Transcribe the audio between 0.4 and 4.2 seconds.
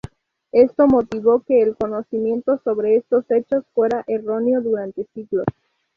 Esto motivó que el conocimiento sobre estos hechos fuera